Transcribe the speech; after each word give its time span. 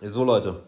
So 0.00 0.22
Leute, 0.22 0.60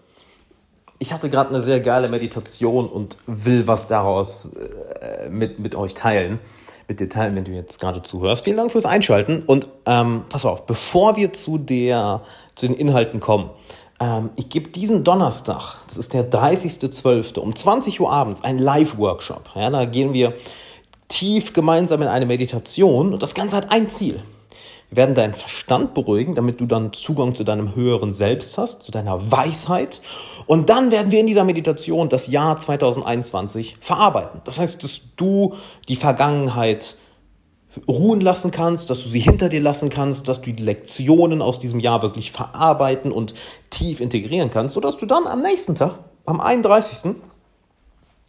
ich 0.99 1.13
hatte 1.13 1.31
gerade 1.31 1.51
eine 1.51 1.61
sehr 1.61 1.79
geile 1.79 2.09
Meditation 2.09 2.89
und 2.89 3.17
will 3.29 3.69
was 3.69 3.87
daraus 3.87 4.51
äh, 4.55 5.29
mit, 5.29 5.61
mit 5.61 5.77
euch 5.77 5.95
teilen. 5.95 6.41
Mit 6.89 6.99
dir 6.99 7.09
teilen, 7.09 7.37
wenn 7.37 7.45
du 7.45 7.53
jetzt 7.53 7.79
gerade 7.79 8.03
zuhörst. 8.03 8.43
Vielen 8.43 8.57
Dank 8.57 8.73
fürs 8.73 8.87
Einschalten 8.87 9.45
und 9.45 9.69
ähm, 9.87 10.25
pass 10.29 10.45
auf, 10.45 10.67
bevor 10.67 11.17
wir 11.17 11.33
zu, 11.33 11.59
der, 11.59 12.23
zu 12.57 12.67
den 12.67 12.75
Inhalten 12.75 13.21
kommen, 13.21 13.51
ähm, 14.01 14.31
ich 14.35 14.49
gebe 14.49 14.71
diesen 14.71 15.05
Donnerstag, 15.05 15.77
das 15.87 15.97
ist 15.97 16.13
der 16.13 16.29
30.12. 16.29 17.39
um 17.39 17.55
20 17.55 18.01
Uhr 18.01 18.11
abends, 18.11 18.43
einen 18.43 18.59
Live-Workshop. 18.59 19.51
Ja, 19.55 19.71
da 19.71 19.85
gehen 19.85 20.13
wir 20.13 20.35
tief 21.07 21.53
gemeinsam 21.53 22.03
in 22.03 22.09
eine 22.09 22.27
Meditation 22.27 23.13
und 23.13 23.23
das 23.23 23.37
Ganze 23.37 23.57
hat 23.57 23.71
ein 23.71 23.89
Ziel. 23.89 24.21
Wir 24.91 24.97
werden 24.97 25.15
deinen 25.15 25.35
Verstand 25.35 25.95
beruhigen, 25.95 26.35
damit 26.35 26.61
du 26.61 26.67
dann 26.67 26.93
Zugang 26.93 27.37
zu 27.37 27.45
deinem 27.45 27.77
höheren 27.77 28.13
Selbst 28.13 28.59
hast, 28.59 28.83
zu 28.83 28.91
deiner 28.91 29.31
Weisheit. 29.31 30.01
Und 30.47 30.69
dann 30.69 30.91
werden 30.91 31.13
wir 31.13 31.21
in 31.21 31.29
dieser 31.29 31.45
Meditation 31.45 32.09
das 32.09 32.27
Jahr 32.27 32.59
2021 32.59 33.77
verarbeiten. 33.81 34.41
Das 34.45 34.59
heißt, 34.59 34.83
dass 34.83 35.15
du 35.15 35.55
die 35.89 35.95
Vergangenheit 35.95 36.97
ruhen 37.87 38.21
lassen 38.21 38.51
kannst, 38.51 38.91
dass 38.91 39.05
du 39.05 39.09
sie 39.09 39.21
hinter 39.21 39.49
dir 39.49 39.61
lassen 39.61 39.91
kannst, 39.91 40.27
dass 40.27 40.41
du 40.41 40.53
die 40.53 40.63
Lektionen 40.63 41.41
aus 41.41 41.61
diesem 41.61 41.79
Jahr 41.79 42.03
wirklich 42.03 42.33
verarbeiten 42.33 43.13
und 43.13 43.35
tief 43.71 44.01
integrieren 44.01 44.51
kannst, 44.51 44.75
sodass 44.75 44.97
du 44.97 45.07
dann 45.07 45.29
am 45.29 45.41
nächsten 45.41 45.77
Tag, 45.77 46.01
am 46.27 46.41
31. 46.41 47.15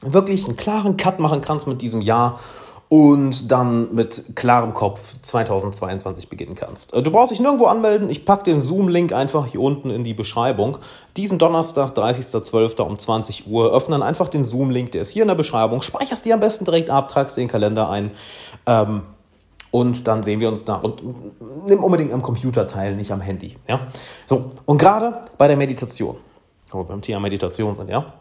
wirklich 0.01 0.45
einen 0.45 0.57
klaren 0.57 0.95
Cut 0.95 1.19
machen 1.19 1.41
kannst 1.41 1.67
mit 1.67 1.81
diesem 1.81 2.01
Jahr 2.01 2.39
und 2.91 3.49
dann 3.49 3.95
mit 3.95 4.35
klarem 4.35 4.73
Kopf 4.73 5.15
2022 5.21 6.27
beginnen 6.27 6.55
kannst. 6.55 6.93
Äh, 6.93 7.01
du 7.01 7.09
brauchst 7.09 7.31
dich 7.31 7.39
nirgendwo 7.39 7.67
anmelden. 7.67 8.09
Ich 8.09 8.25
packe 8.25 8.43
den 8.43 8.59
Zoom-Link 8.59 9.13
einfach 9.13 9.47
hier 9.47 9.61
unten 9.61 9.89
in 9.89 10.03
die 10.03 10.13
Beschreibung. 10.13 10.77
Diesen 11.15 11.39
Donnerstag, 11.39 11.91
30.12. 11.91 12.81
um 12.81 12.99
20 12.99 13.47
Uhr, 13.47 13.71
öffnen 13.71 14.03
einfach 14.03 14.27
den 14.27 14.43
Zoom-Link, 14.43 14.91
der 14.91 15.03
ist 15.03 15.11
hier 15.11 15.21
in 15.21 15.29
der 15.29 15.35
Beschreibung. 15.35 15.81
Speicherst 15.81 16.25
die 16.25 16.33
am 16.33 16.41
besten 16.41 16.65
direkt 16.65 16.89
ab, 16.89 17.07
tragst 17.07 17.37
den 17.37 17.47
Kalender 17.47 17.89
ein. 17.89 18.11
Ähm, 18.65 19.03
und 19.71 20.05
dann 20.05 20.21
sehen 20.21 20.41
wir 20.41 20.49
uns 20.49 20.65
da. 20.65 20.75
Und 20.75 21.01
nimm 21.69 21.81
unbedingt 21.81 22.11
am 22.11 22.21
Computer 22.21 22.67
teil, 22.67 22.97
nicht 22.97 23.13
am 23.13 23.21
Handy. 23.21 23.55
Ja? 23.69 23.79
So, 24.25 24.51
und 24.65 24.79
gerade 24.79 25.21
bei 25.37 25.47
der 25.47 25.55
Meditation, 25.55 26.17
wo 26.69 26.79
wir 26.79 26.83
beim 26.83 27.01
Thema 27.01 27.21
Meditation 27.21 27.73
sind, 27.73 27.89
ja, 27.89 28.11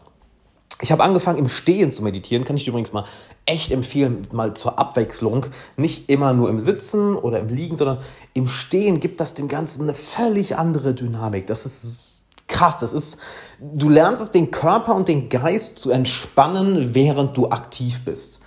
ich 0.81 0.91
habe 0.91 1.03
angefangen 1.03 1.37
im 1.37 1.47
Stehen 1.47 1.91
zu 1.91 2.03
meditieren, 2.03 2.43
kann 2.43 2.57
ich 2.57 2.67
übrigens 2.67 2.91
mal 2.91 3.05
echt 3.45 3.71
empfehlen, 3.71 4.23
mal 4.31 4.53
zur 4.55 4.79
Abwechslung. 4.79 5.45
Nicht 5.77 6.09
immer 6.09 6.33
nur 6.33 6.49
im 6.49 6.59
Sitzen 6.59 7.15
oder 7.15 7.39
im 7.39 7.49
Liegen, 7.49 7.75
sondern 7.75 7.99
im 8.33 8.47
Stehen 8.47 8.99
gibt 8.99 9.19
das 9.19 9.33
dem 9.33 9.47
Ganzen 9.47 9.83
eine 9.83 9.93
völlig 9.93 10.57
andere 10.57 10.93
Dynamik. 10.93 11.47
Das 11.47 11.65
ist 11.65 12.25
krass. 12.47 12.77
Das 12.77 12.93
ist, 12.93 13.17
du 13.59 13.89
lernst 13.89 14.23
es, 14.23 14.31
den 14.31 14.51
Körper 14.51 14.95
und 14.95 15.07
den 15.07 15.29
Geist 15.29 15.77
zu 15.79 15.91
entspannen, 15.91 16.93
während 16.93 17.37
du 17.37 17.49
aktiv 17.49 18.01
bist. 18.03 18.41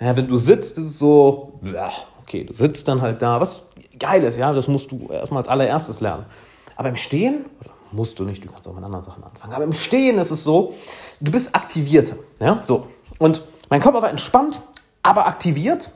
Ja, 0.00 0.16
wenn 0.16 0.26
du 0.26 0.36
sitzt, 0.36 0.78
ist 0.78 0.84
es 0.84 0.98
so, 0.98 1.60
okay, 2.22 2.44
du 2.44 2.52
sitzt 2.52 2.88
dann 2.88 3.00
halt 3.00 3.22
da, 3.22 3.40
was 3.40 3.68
geil 3.98 4.24
ist, 4.24 4.36
ja, 4.36 4.52
das 4.52 4.68
musst 4.68 4.90
du 4.90 5.08
erstmal 5.10 5.42
als 5.42 5.48
allererstes 5.48 6.00
lernen. 6.00 6.26
Aber 6.76 6.88
im 6.88 6.96
Stehen, 6.96 7.44
oder 7.60 7.73
musst 7.94 8.18
du 8.18 8.24
nicht, 8.24 8.44
du 8.44 8.48
kannst 8.48 8.68
auch 8.68 8.74
mit 8.74 8.84
anderen 8.84 9.04
Sachen 9.04 9.24
anfangen. 9.24 9.52
Aber 9.52 9.64
im 9.64 9.72
Stehen 9.72 10.18
ist 10.18 10.30
es 10.30 10.44
so, 10.44 10.74
du 11.20 11.30
bist 11.30 11.54
aktivierter. 11.54 12.16
Ja? 12.40 12.60
So. 12.64 12.86
Und 13.18 13.42
mein 13.70 13.80
Körper 13.80 14.02
war 14.02 14.10
entspannt, 14.10 14.60
aber 15.02 15.26
aktiviert. 15.26 15.90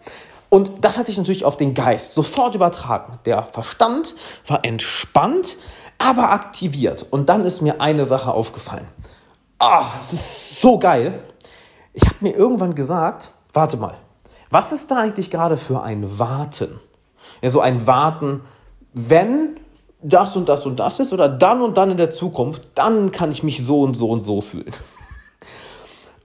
Und 0.48 0.72
das 0.80 0.96
hat 0.96 1.06
sich 1.06 1.18
natürlich 1.18 1.44
auf 1.44 1.56
den 1.56 1.74
Geist 1.74 2.14
sofort 2.14 2.54
übertragen. 2.54 3.18
Der 3.26 3.42
Verstand 3.42 4.14
war 4.46 4.64
entspannt, 4.64 5.56
aber 5.98 6.30
aktiviert. 6.30 7.06
Und 7.10 7.28
dann 7.28 7.44
ist 7.44 7.60
mir 7.60 7.80
eine 7.80 8.06
Sache 8.06 8.32
aufgefallen. 8.32 8.86
Ah, 9.58 9.80
oh, 9.80 9.84
das 9.98 10.12
ist 10.12 10.60
so 10.60 10.78
geil. 10.78 11.22
Ich 11.92 12.04
habe 12.04 12.16
mir 12.20 12.34
irgendwann 12.34 12.74
gesagt, 12.74 13.32
warte 13.52 13.76
mal, 13.76 13.94
was 14.50 14.72
ist 14.72 14.90
da 14.90 14.98
eigentlich 14.98 15.30
gerade 15.30 15.56
für 15.56 15.82
ein 15.82 16.18
Warten? 16.18 16.80
Ja, 17.42 17.50
so 17.50 17.60
ein 17.60 17.86
Warten, 17.86 18.42
wenn 18.94 19.58
das 20.02 20.36
und 20.36 20.48
das 20.48 20.64
und 20.66 20.78
das 20.78 21.00
ist 21.00 21.12
oder 21.12 21.28
dann 21.28 21.60
und 21.60 21.76
dann 21.76 21.90
in 21.90 21.96
der 21.96 22.10
Zukunft, 22.10 22.68
dann 22.74 23.10
kann 23.10 23.32
ich 23.32 23.42
mich 23.42 23.64
so 23.64 23.82
und 23.82 23.94
so 23.94 24.10
und 24.10 24.22
so 24.22 24.40
fühlen. 24.40 24.70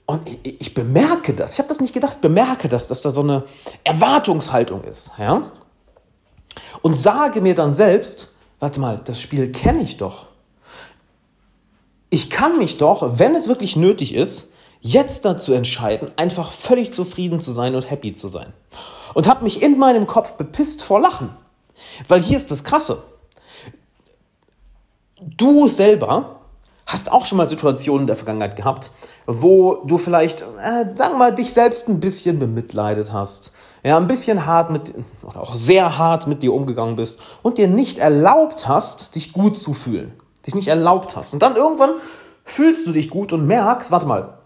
Und 0.05 0.27
ich, 0.27 0.59
ich 0.59 0.73
bemerke 0.73 1.33
das, 1.33 1.53
ich 1.53 1.59
habe 1.59 1.69
das 1.69 1.79
nicht 1.79 1.93
gedacht, 1.93 2.19
bemerke 2.19 2.67
das, 2.67 2.87
dass 2.87 3.03
da 3.03 3.09
so 3.09 3.21
eine 3.21 3.45
Erwartungshaltung 3.85 4.83
ist. 4.83 5.13
Ja? 5.17 5.49
Und 6.81 6.95
sage 6.95 7.39
mir 7.39 7.55
dann 7.55 7.73
selbst, 7.73 8.33
warte 8.59 8.81
mal, 8.81 8.99
das 9.05 9.21
Spiel 9.21 9.49
kenne 9.53 9.81
ich 9.81 9.95
doch. 9.95 10.27
Ich 12.09 12.29
kann 12.29 12.57
mich 12.57 12.75
doch, 12.75 13.17
wenn 13.17 13.33
es 13.33 13.47
wirklich 13.47 13.77
nötig 13.77 14.13
ist, 14.13 14.51
jetzt 14.81 15.23
dazu 15.23 15.53
entscheiden, 15.53 16.11
einfach 16.17 16.51
völlig 16.51 16.91
zufrieden 16.91 17.39
zu 17.39 17.53
sein 17.53 17.73
und 17.73 17.89
happy 17.89 18.13
zu 18.13 18.27
sein. 18.27 18.51
Und 19.13 19.25
habe 19.25 19.45
mich 19.45 19.61
in 19.61 19.79
meinem 19.79 20.05
Kopf 20.05 20.33
bepisst 20.33 20.83
vor 20.83 20.99
Lachen. 20.99 21.29
Weil 22.09 22.19
hier 22.19 22.35
ist 22.35 22.51
das 22.51 22.65
Krasse 22.65 23.01
du 25.37 25.67
selber 25.67 26.39
hast 26.85 27.11
auch 27.11 27.25
schon 27.25 27.37
mal 27.37 27.47
Situationen 27.47 28.01
in 28.01 28.07
der 28.07 28.15
Vergangenheit 28.15 28.55
gehabt, 28.55 28.91
wo 29.25 29.75
du 29.85 29.97
vielleicht, 29.97 30.41
äh, 30.41 30.85
sagen 30.95 31.13
wir 31.13 31.17
mal, 31.17 31.35
dich 31.35 31.53
selbst 31.53 31.87
ein 31.87 31.99
bisschen 31.99 32.39
bemitleidet 32.39 33.11
hast, 33.13 33.53
ja, 33.83 33.97
ein 33.97 34.07
bisschen 34.07 34.45
hart 34.45 34.69
mit, 34.69 34.93
oder 35.23 35.41
auch 35.41 35.55
sehr 35.55 35.97
hart 35.97 36.27
mit 36.27 36.43
dir 36.43 36.53
umgegangen 36.53 36.95
bist 36.95 37.19
und 37.41 37.57
dir 37.57 37.67
nicht 37.67 37.99
erlaubt 37.99 38.67
hast, 38.67 39.15
dich 39.15 39.33
gut 39.33 39.57
zu 39.57 39.73
fühlen, 39.73 40.13
dich 40.45 40.55
nicht 40.55 40.67
erlaubt 40.67 41.15
hast. 41.15 41.33
Und 41.33 41.41
dann 41.41 41.55
irgendwann 41.55 41.91
fühlst 42.43 42.85
du 42.87 42.91
dich 42.91 43.09
gut 43.09 43.33
und 43.33 43.47
merkst, 43.47 43.91
warte 43.91 44.05
mal, 44.05 44.37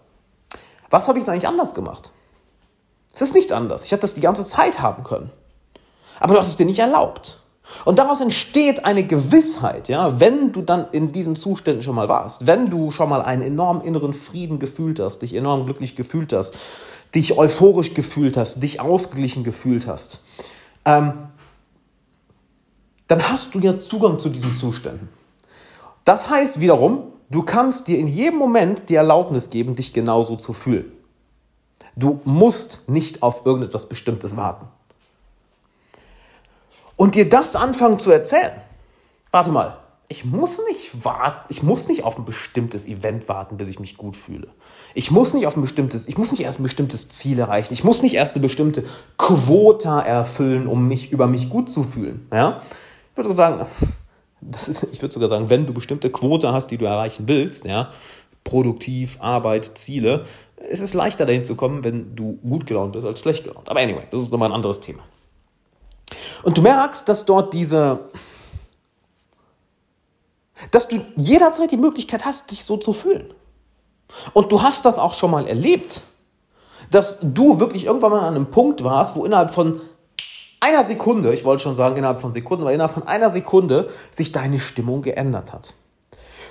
was 0.90 1.08
habe 1.08 1.18
ich 1.18 1.28
eigentlich 1.28 1.48
anders 1.48 1.74
gemacht? 1.74 2.12
Es 3.12 3.20
ist 3.20 3.34
nichts 3.34 3.52
anders. 3.52 3.84
Ich 3.84 3.92
hätte 3.92 4.02
das 4.02 4.14
die 4.14 4.20
ganze 4.20 4.44
Zeit 4.44 4.80
haben 4.80 5.02
können. 5.02 5.30
Aber 6.20 6.34
du 6.34 6.40
hast 6.40 6.48
es 6.48 6.56
dir 6.56 6.66
nicht 6.66 6.78
erlaubt. 6.78 7.40
Und 7.84 7.98
daraus 7.98 8.20
entsteht 8.20 8.84
eine 8.84 9.04
Gewissheit, 9.06 9.88
ja, 9.88 10.20
wenn 10.20 10.52
du 10.52 10.62
dann 10.62 10.86
in 10.92 11.12
diesen 11.12 11.36
Zuständen 11.36 11.82
schon 11.82 11.94
mal 11.94 12.08
warst, 12.08 12.46
wenn 12.46 12.70
du 12.70 12.90
schon 12.90 13.08
mal 13.08 13.22
einen 13.22 13.42
enormen 13.42 13.82
inneren 13.82 14.12
Frieden 14.12 14.58
gefühlt 14.58 14.98
hast, 14.98 15.20
dich 15.20 15.34
enorm 15.34 15.64
glücklich 15.64 15.94
gefühlt 15.94 16.32
hast, 16.32 16.54
dich 17.14 17.36
euphorisch 17.36 17.94
gefühlt 17.94 18.36
hast, 18.36 18.62
dich 18.62 18.80
ausgeglichen 18.80 19.44
gefühlt 19.44 19.86
hast, 19.86 20.22
ähm, 20.84 21.12
dann 23.06 23.28
hast 23.28 23.54
du 23.54 23.60
ja 23.60 23.78
Zugang 23.78 24.18
zu 24.18 24.28
diesen 24.28 24.54
Zuständen. 24.54 25.08
Das 26.04 26.28
heißt 26.30 26.60
wiederum, 26.60 27.12
du 27.30 27.42
kannst 27.42 27.88
dir 27.88 27.98
in 27.98 28.06
jedem 28.06 28.38
Moment 28.38 28.88
die 28.88 28.94
Erlaubnis 28.94 29.50
geben, 29.50 29.76
dich 29.76 29.92
genauso 29.92 30.36
zu 30.36 30.52
fühlen. 30.52 30.92
Du 31.96 32.20
musst 32.24 32.88
nicht 32.88 33.22
auf 33.22 33.44
irgendetwas 33.44 33.88
Bestimmtes 33.88 34.36
warten 34.36 34.66
und 36.98 37.14
dir 37.14 37.26
das 37.26 37.56
anfangen 37.56 37.98
zu 37.98 38.10
erzählen. 38.10 38.60
Warte 39.30 39.50
mal, 39.50 39.78
ich 40.08 40.24
muss 40.24 40.60
nicht 40.68 41.04
warten, 41.04 41.46
ich 41.48 41.62
muss 41.62 41.86
nicht 41.88 42.02
auf 42.02 42.18
ein 42.18 42.24
bestimmtes 42.24 42.86
Event 42.86 43.28
warten, 43.28 43.56
bis 43.56 43.68
ich 43.68 43.78
mich 43.78 43.96
gut 43.96 44.16
fühle. 44.16 44.48
Ich 44.94 45.10
muss 45.10 45.32
nicht 45.32 45.46
auf 45.46 45.56
ein 45.56 45.60
bestimmtes, 45.60 46.08
ich 46.08 46.18
muss 46.18 46.32
nicht 46.32 46.42
erst 46.42 46.60
ein 46.60 46.64
bestimmtes 46.64 47.08
Ziel 47.08 47.38
erreichen. 47.38 47.72
Ich 47.72 47.84
muss 47.84 48.02
nicht 48.02 48.14
erst 48.14 48.34
eine 48.34 48.42
bestimmte 48.42 48.84
Quota 49.16 50.00
erfüllen, 50.00 50.66
um 50.66 50.88
mich 50.88 51.12
über 51.12 51.26
mich 51.26 51.48
gut 51.48 51.70
zu 51.70 51.82
fühlen. 51.82 52.26
Ja? 52.32 52.60
Ich 53.12 53.16
würde 53.16 53.32
sagen, 53.32 53.64
das 54.40 54.68
ist, 54.68 54.88
ich 54.90 55.00
würde 55.00 55.14
sogar 55.14 55.28
sagen, 55.28 55.50
wenn 55.50 55.66
du 55.66 55.72
bestimmte 55.72 56.10
Quote 56.10 56.52
hast, 56.52 56.66
die 56.68 56.78
du 56.78 56.86
erreichen 56.86 57.28
willst, 57.28 57.64
ja, 57.64 57.90
produktiv, 58.42 59.18
Arbeit, 59.20 59.72
Ziele, 59.74 60.24
ist 60.68 60.80
es 60.80 60.94
leichter 60.94 61.26
dahin 61.26 61.44
zu 61.44 61.54
kommen, 61.54 61.84
wenn 61.84 62.16
du 62.16 62.38
gut 62.42 62.66
gelaunt 62.66 62.92
bist 62.92 63.06
als 63.06 63.20
schlecht 63.20 63.44
gelaunt. 63.44 63.68
Aber 63.68 63.78
anyway, 63.78 64.04
das 64.10 64.24
ist 64.24 64.32
nochmal 64.32 64.48
ein 64.48 64.54
anderes 64.54 64.80
Thema. 64.80 65.04
Und 66.42 66.56
du 66.56 66.62
merkst, 66.62 67.08
dass 67.08 67.24
dort 67.24 67.52
diese, 67.52 68.10
dass 70.70 70.88
du 70.88 71.04
jederzeit 71.16 71.70
die 71.70 71.76
Möglichkeit 71.76 72.24
hast, 72.24 72.50
dich 72.50 72.64
so 72.64 72.76
zu 72.76 72.92
fühlen. 72.92 73.32
Und 74.32 74.52
du 74.52 74.62
hast 74.62 74.84
das 74.84 74.98
auch 74.98 75.14
schon 75.14 75.30
mal 75.30 75.46
erlebt, 75.46 76.00
dass 76.90 77.18
du 77.20 77.60
wirklich 77.60 77.84
irgendwann 77.84 78.12
mal 78.12 78.20
an 78.20 78.34
einem 78.34 78.50
Punkt 78.50 78.82
warst, 78.82 79.16
wo 79.16 79.24
innerhalb 79.24 79.52
von 79.52 79.80
einer 80.60 80.84
Sekunde, 80.84 81.32
ich 81.34 81.44
wollte 81.44 81.62
schon 81.62 81.76
sagen 81.76 81.96
innerhalb 81.96 82.20
von 82.20 82.32
Sekunden, 82.32 82.64
weil 82.64 82.74
innerhalb 82.74 82.92
von 82.92 83.06
einer 83.06 83.30
Sekunde 83.30 83.90
sich 84.10 84.32
deine 84.32 84.58
Stimmung 84.58 85.02
geändert 85.02 85.52
hat. 85.52 85.74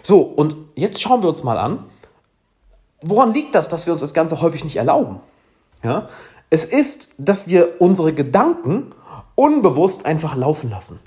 So, 0.04 0.22
und 0.22 0.56
jetzt 0.76 1.02
schauen 1.02 1.22
wir 1.22 1.30
uns 1.30 1.44
mal 1.44 1.58
an, 1.58 1.86
woran 3.02 3.34
liegt 3.34 3.56
das, 3.56 3.68
dass 3.68 3.86
wir 3.86 3.94
uns 3.94 4.02
das 4.02 4.14
Ganze 4.14 4.42
häufig 4.42 4.64
nicht 4.64 4.78
erlauben? 4.78 5.20
Ja? 5.84 6.08
Es 6.50 6.64
ist, 6.64 7.16
dass 7.18 7.48
wir 7.48 7.82
unsere 7.82 8.14
Gedanken 8.14 8.92
unbewusst 9.38 10.06
einfach 10.06 10.36
laufen 10.36 10.72
lassen. 10.72 11.00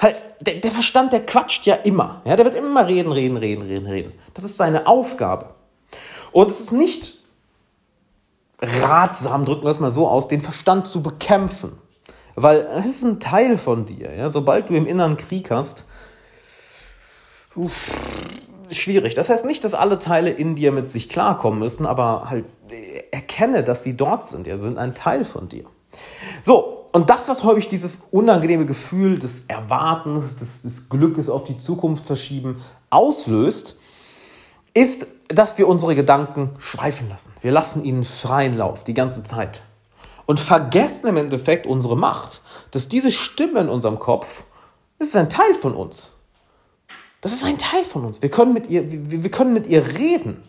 Halt, 0.00 0.24
der, 0.40 0.54
der, 0.54 0.70
Verstand, 0.70 1.12
der 1.12 1.26
quatscht 1.26 1.66
ja 1.66 1.74
immer. 1.74 2.22
Ja, 2.24 2.36
der 2.36 2.46
wird 2.46 2.54
immer 2.54 2.86
reden, 2.86 3.12
reden, 3.12 3.36
reden, 3.36 3.62
reden, 3.62 3.86
reden. 3.86 4.12
Das 4.32 4.44
ist 4.44 4.56
seine 4.56 4.86
Aufgabe. 4.86 5.54
Und 6.32 6.50
es 6.50 6.60
ist 6.60 6.72
nicht 6.72 7.18
ratsam, 8.62 9.44
drücken 9.44 9.64
wir 9.64 9.70
es 9.70 9.80
mal 9.80 9.92
so 9.92 10.08
aus, 10.08 10.28
den 10.28 10.40
Verstand 10.40 10.86
zu 10.86 11.02
bekämpfen. 11.02 11.72
Weil 12.36 12.66
es 12.76 12.86
ist 12.86 13.02
ein 13.02 13.20
Teil 13.20 13.58
von 13.58 13.84
dir. 13.84 14.14
Ja? 14.14 14.30
Sobald 14.30 14.70
du 14.70 14.74
im 14.74 14.86
inneren 14.86 15.16
Krieg 15.16 15.50
hast, 15.50 15.86
schwierig. 18.70 19.16
Das 19.16 19.28
heißt 19.28 19.44
nicht, 19.44 19.64
dass 19.64 19.74
alle 19.74 19.98
Teile 19.98 20.30
in 20.30 20.54
dir 20.54 20.70
mit 20.72 20.90
sich 20.90 21.08
klarkommen 21.08 21.58
müssen, 21.58 21.84
aber 21.84 22.30
halt 22.30 22.44
äh, 22.70 23.02
erkenne, 23.10 23.64
dass 23.64 23.82
sie 23.82 23.96
dort 23.96 24.24
sind. 24.24 24.46
Ja, 24.46 24.56
sind 24.56 24.78
ein 24.78 24.94
Teil 24.94 25.24
von 25.24 25.48
dir. 25.48 25.64
So, 26.42 26.79
und 26.92 27.10
das, 27.10 27.28
was 27.28 27.44
häufig 27.44 27.68
dieses 27.68 28.08
unangenehme 28.10 28.66
Gefühl 28.66 29.18
des 29.18 29.44
Erwartens, 29.46 30.36
des, 30.36 30.62
des 30.62 30.88
Glückes 30.88 31.28
auf 31.28 31.44
die 31.44 31.56
Zukunft 31.56 32.06
verschieben 32.06 32.60
auslöst, 32.90 33.78
ist, 34.74 35.06
dass 35.28 35.56
wir 35.58 35.68
unsere 35.68 35.94
Gedanken 35.94 36.50
schweifen 36.58 37.08
lassen. 37.08 37.32
Wir 37.40 37.52
lassen 37.52 37.84
ihnen 37.84 38.02
freien 38.02 38.56
Lauf 38.56 38.82
die 38.82 38.94
ganze 38.94 39.22
Zeit. 39.22 39.62
Und 40.26 40.40
vergessen 40.40 41.06
im 41.06 41.16
Endeffekt 41.16 41.66
unsere 41.66 41.96
Macht, 41.96 42.42
dass 42.70 42.88
diese 42.88 43.12
Stimme 43.12 43.60
in 43.60 43.68
unserem 43.68 43.98
Kopf, 43.98 44.44
das 44.98 45.08
ist 45.08 45.16
ein 45.16 45.30
Teil 45.30 45.54
von 45.54 45.74
uns. 45.74 46.12
Das 47.20 47.32
ist 47.32 47.44
ein 47.44 47.58
Teil 47.58 47.84
von 47.84 48.04
uns. 48.04 48.22
Wir 48.22 48.30
können 48.30 48.52
mit 48.52 48.68
ihr, 48.68 48.90
wir, 48.90 49.22
wir 49.22 49.30
können 49.30 49.52
mit 49.52 49.66
ihr 49.66 49.86
reden. 49.98 50.42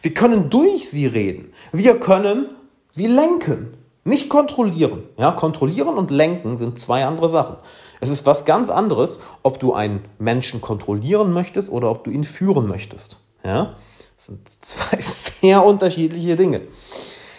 Wir 0.00 0.14
können 0.14 0.50
durch 0.50 0.88
sie 0.88 1.06
reden. 1.06 1.52
Wir 1.72 1.98
können 1.98 2.48
sie 2.90 3.06
lenken. 3.06 3.76
Nicht 4.04 4.28
kontrollieren. 4.28 5.04
Ja, 5.16 5.30
kontrollieren 5.30 5.96
und 5.96 6.10
lenken 6.10 6.56
sind 6.56 6.78
zwei 6.78 7.04
andere 7.04 7.30
Sachen. 7.30 7.56
Es 8.00 8.10
ist 8.10 8.26
was 8.26 8.44
ganz 8.44 8.68
anderes, 8.68 9.20
ob 9.44 9.60
du 9.60 9.74
einen 9.74 10.04
Menschen 10.18 10.60
kontrollieren 10.60 11.32
möchtest 11.32 11.70
oder 11.70 11.90
ob 11.90 12.02
du 12.02 12.10
ihn 12.10 12.24
führen 12.24 12.66
möchtest. 12.66 13.20
Ja, 13.44 13.76
das 14.16 14.26
sind 14.26 14.48
zwei 14.48 14.96
sehr 14.98 15.64
unterschiedliche 15.64 16.34
Dinge. 16.34 16.62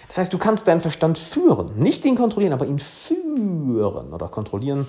Das 0.07 0.19
heißt, 0.19 0.31
du 0.31 0.37
kannst 0.37 0.67
deinen 0.67 0.79
Verstand 0.79 1.17
führen, 1.17 1.77
nicht 1.77 2.05
ihn 2.05 2.15
kontrollieren, 2.15 2.53
aber 2.53 2.65
ihn 2.65 2.79
führen 2.79 4.13
oder 4.13 4.29
kontrollieren. 4.29 4.87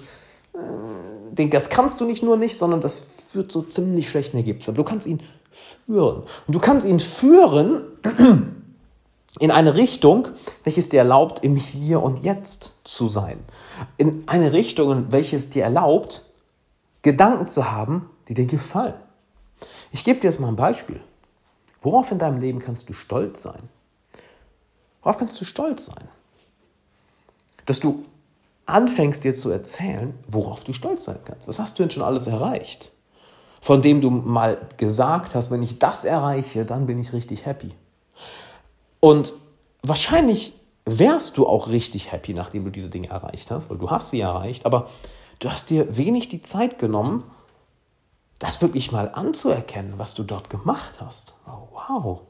Äh, 0.52 1.48
das 1.48 1.70
kannst 1.70 2.00
du 2.00 2.04
nicht 2.04 2.22
nur 2.22 2.36
nicht, 2.36 2.56
sondern 2.56 2.80
das 2.80 3.06
führt 3.30 3.50
so 3.50 3.62
ziemlich 3.62 4.08
schlechten 4.08 4.36
Ergebnis. 4.36 4.68
Aber 4.68 4.76
du 4.76 4.84
kannst 4.84 5.06
ihn 5.06 5.20
führen. 5.50 6.22
Und 6.46 6.54
du 6.54 6.60
kannst 6.60 6.86
ihn 6.86 7.00
führen 7.00 7.82
in 9.40 9.50
eine 9.50 9.74
Richtung, 9.74 10.28
welches 10.62 10.88
dir 10.88 10.98
erlaubt, 10.98 11.42
im 11.42 11.56
Hier 11.56 12.02
und 12.02 12.22
Jetzt 12.22 12.74
zu 12.84 13.08
sein. 13.08 13.38
In 13.96 14.28
eine 14.28 14.52
Richtung, 14.52 15.10
welches 15.10 15.50
dir 15.50 15.64
erlaubt, 15.64 16.24
Gedanken 17.02 17.46
zu 17.46 17.70
haben, 17.70 18.08
die 18.28 18.34
dir 18.34 18.46
gefallen. 18.46 18.94
Ich 19.90 20.04
gebe 20.04 20.20
dir 20.20 20.28
jetzt 20.28 20.40
mal 20.40 20.48
ein 20.48 20.56
Beispiel. 20.56 21.00
Worauf 21.82 22.10
in 22.12 22.18
deinem 22.18 22.40
Leben 22.40 22.60
kannst 22.60 22.88
du 22.88 22.92
stolz 22.92 23.42
sein? 23.42 23.68
Worauf 25.02 25.18
kannst 25.18 25.40
du 25.40 25.44
stolz 25.44 25.86
sein? 25.86 26.08
Dass 27.66 27.80
du 27.80 28.04
anfängst 28.66 29.24
dir 29.24 29.34
zu 29.34 29.50
erzählen, 29.50 30.14
worauf 30.28 30.64
du 30.64 30.72
stolz 30.72 31.04
sein 31.04 31.18
kannst. 31.24 31.48
Was 31.48 31.58
hast 31.58 31.78
du 31.78 31.82
denn 31.82 31.90
schon 31.90 32.02
alles 32.02 32.26
erreicht? 32.26 32.90
Von 33.60 33.82
dem 33.82 34.00
du 34.00 34.10
mal 34.10 34.60
gesagt 34.76 35.34
hast, 35.34 35.50
wenn 35.50 35.62
ich 35.62 35.78
das 35.78 36.04
erreiche, 36.04 36.64
dann 36.64 36.86
bin 36.86 36.98
ich 36.98 37.12
richtig 37.12 37.46
happy. 37.46 37.74
Und 39.04 39.34
wahrscheinlich 39.82 40.54
wärst 40.86 41.36
du 41.36 41.46
auch 41.46 41.68
richtig 41.68 42.10
happy, 42.10 42.32
nachdem 42.32 42.64
du 42.64 42.70
diese 42.70 42.88
Dinge 42.88 43.08
erreicht 43.08 43.50
hast, 43.50 43.68
weil 43.68 43.76
du 43.76 43.90
hast 43.90 44.08
sie 44.08 44.22
erreicht, 44.22 44.64
aber 44.64 44.88
du 45.40 45.50
hast 45.50 45.68
dir 45.68 45.94
wenig 45.98 46.30
die 46.30 46.40
Zeit 46.40 46.78
genommen, 46.78 47.22
das 48.38 48.62
wirklich 48.62 48.92
mal 48.92 49.10
anzuerkennen, 49.12 49.98
was 49.98 50.14
du 50.14 50.22
dort 50.22 50.48
gemacht 50.48 51.02
hast. 51.02 51.34
Oh, 51.46 51.68
wow, 51.74 52.20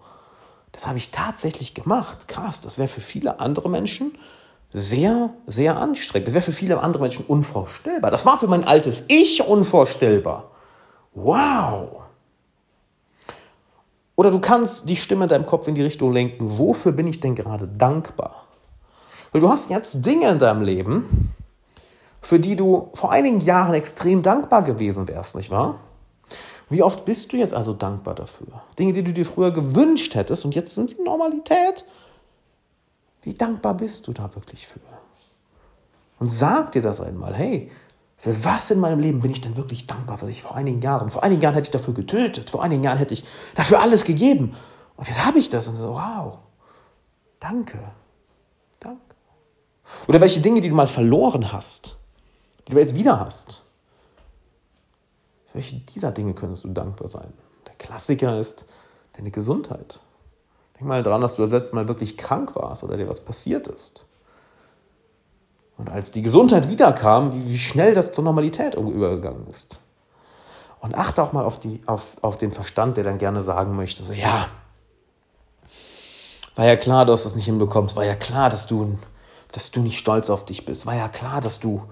das 0.72 0.88
habe 0.88 0.98
ich 0.98 1.12
tatsächlich 1.12 1.74
gemacht. 1.74 2.26
Krass, 2.26 2.60
das 2.60 2.76
wäre 2.76 2.88
für 2.88 3.00
viele 3.00 3.38
andere 3.38 3.70
Menschen 3.70 4.18
sehr, 4.72 5.32
sehr 5.46 5.76
anstrengend. 5.76 6.26
Das 6.26 6.34
wäre 6.34 6.42
für 6.42 6.50
viele 6.50 6.80
andere 6.80 7.04
Menschen 7.04 7.24
unvorstellbar. 7.24 8.10
Das 8.10 8.26
war 8.26 8.36
für 8.36 8.48
mein 8.48 8.64
altes 8.64 9.04
Ich 9.06 9.46
unvorstellbar. 9.46 10.50
Wow. 11.12 12.03
Oder 14.16 14.31
du 14.31 14.40
kannst 14.40 14.88
die 14.88 14.96
Stimme 14.96 15.25
in 15.25 15.28
deinem 15.28 15.46
Kopf 15.46 15.66
in 15.66 15.75
die 15.75 15.82
Richtung 15.82 16.12
lenken, 16.12 16.58
wofür 16.58 16.93
bin 16.93 17.06
ich 17.06 17.20
denn 17.20 17.34
gerade 17.34 17.66
dankbar? 17.66 18.44
Weil 19.32 19.40
du 19.40 19.49
hast 19.49 19.70
jetzt 19.70 20.06
Dinge 20.06 20.31
in 20.31 20.38
deinem 20.38 20.62
Leben, 20.62 21.34
für 22.20 22.38
die 22.38 22.56
du 22.56 22.90
vor 22.94 23.11
einigen 23.11 23.40
Jahren 23.40 23.75
extrem 23.75 24.22
dankbar 24.22 24.62
gewesen 24.62 25.08
wärst, 25.08 25.37
nicht 25.37 25.50
wahr? 25.50 25.81
Wie 26.70 26.82
oft 26.82 27.05
bist 27.05 27.32
du 27.32 27.37
jetzt 27.37 27.52
also 27.52 27.75
dankbar 27.75 28.14
dafür? 28.14 28.62
Dinge, 28.78 28.93
die 28.93 29.02
du 29.02 29.12
dir 29.12 29.26
früher 29.26 29.50
gewünscht 29.50 30.14
hättest 30.14 30.44
und 30.44 30.55
jetzt 30.55 30.75
sind 30.75 30.90
sie 30.90 31.02
Normalität. 31.02 31.84
Wie 33.22 33.34
dankbar 33.34 33.75
bist 33.75 34.06
du 34.06 34.12
da 34.12 34.34
wirklich 34.34 34.67
für? 34.67 34.81
Und 36.19 36.31
sag 36.31 36.72
dir 36.72 36.82
das 36.82 37.00
einmal, 37.00 37.34
hey, 37.34 37.70
für 38.16 38.44
was 38.44 38.70
in 38.70 38.81
meinem 38.81 39.00
Leben 39.00 39.20
bin 39.20 39.31
ich 39.31 39.40
denn 39.40 39.56
wirklich 39.56 39.87
dankbar, 39.87 40.22
was 40.22 40.28
ich 40.28 40.43
vor 40.43 40.55
einigen 40.55 40.81
Jahren, 40.81 41.11
vor 41.11 41.25
einigen 41.25 41.43
Jahren 41.43 41.55
hätte 41.55 41.66
ich 41.66 41.72
dafür 41.72 41.94
getötet, 41.94 42.50
vor 42.50 42.62
einigen 42.62 42.84
Jahren 42.84 42.99
hätte 42.99 43.14
ich 43.14 43.25
dafür 43.55 43.81
alles 43.81 44.05
gegeben. 44.05 44.55
Und 44.96 45.08
jetzt 45.08 45.25
habe 45.25 45.38
ich 45.38 45.49
das 45.49 45.66
und 45.69 45.76
so, 45.76 45.94
wow, 45.94 46.38
danke, 47.40 47.93
danke. 48.78 49.00
Oder 50.06 50.20
welche 50.20 50.40
Dinge, 50.40 50.61
die 50.61 50.69
du 50.69 50.75
mal 50.75 50.87
verloren 50.87 51.52
hast, 51.52 51.96
die 52.66 52.72
du 52.72 52.78
jetzt 52.78 52.94
wieder 52.94 53.20
hast. 53.20 53.64
Für 55.46 55.55
welche 55.55 55.76
dieser 55.76 56.12
Dinge 56.12 56.34
könntest 56.34 56.64
du 56.64 56.69
dankbar 56.69 57.08
sein? 57.08 57.32
Der 57.67 57.75
Klassiker 57.75 58.38
ist 58.38 58.69
deine 59.17 59.31
Gesundheit. 59.31 60.00
Denk 60.75 60.87
mal 60.87 61.02
daran, 61.02 61.20
dass 61.20 61.37
du 61.37 61.43
das 61.43 61.52
letzte 61.52 61.75
Mal 61.75 61.88
wirklich 61.88 62.17
krank 62.17 62.55
warst 62.56 62.84
oder 62.84 62.96
dir 62.96 63.08
was 63.08 63.25
passiert 63.25 63.69
ist. 63.69 64.06
Und 65.76 65.90
als 65.90 66.12
die 66.12 66.22
Gesundheit 66.22 66.68
wiederkam, 66.68 67.32
wie, 67.32 67.48
wie 67.48 67.58
schnell 67.58 67.94
das 67.94 68.12
zur 68.12 68.24
Normalität 68.24 68.74
übergegangen 68.74 69.46
ist. 69.48 69.80
Und 70.80 70.96
achte 70.96 71.22
auch 71.22 71.32
mal 71.32 71.44
auf, 71.44 71.58
die, 71.58 71.82
auf, 71.86 72.16
auf 72.22 72.38
den 72.38 72.52
Verstand, 72.52 72.96
der 72.96 73.04
dann 73.04 73.18
gerne 73.18 73.42
sagen 73.42 73.74
möchte, 73.74 74.02
so 74.02 74.12
ja, 74.12 74.46
war 76.56 76.66
ja 76.66 76.76
klar, 76.76 77.04
dass 77.04 77.22
du 77.22 77.30
es 77.30 77.36
nicht 77.36 77.46
hinbekommst, 77.46 77.96
war 77.96 78.04
ja 78.04 78.14
klar, 78.14 78.50
dass 78.50 78.66
du, 78.66 78.98
dass 79.50 79.70
du 79.70 79.80
nicht 79.80 79.98
stolz 79.98 80.30
auf 80.30 80.44
dich 80.44 80.64
bist, 80.64 80.86
war 80.86 80.94
ja 80.94 81.08
klar, 81.08 81.40
dass 81.40 81.58
du, 81.58 81.82